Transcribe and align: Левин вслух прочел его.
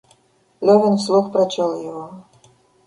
Левин 0.61 0.97
вслух 0.97 1.31
прочел 1.31 1.79
его. 1.79 2.23